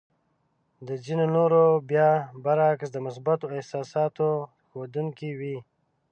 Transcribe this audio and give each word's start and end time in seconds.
د 0.87 0.89
ځينو 1.03 1.25
نورو 1.35 1.63
بيا 1.89 2.09
برعکس 2.43 2.89
د 2.93 2.97
مثبتو 3.05 3.45
احساساتو 3.57 4.27
ښودونکې 4.69 5.29
وې. 5.39 5.57